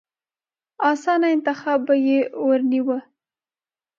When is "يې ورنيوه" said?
2.05-2.99